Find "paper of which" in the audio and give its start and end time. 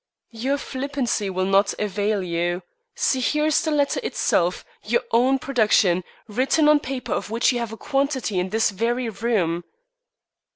6.79-7.51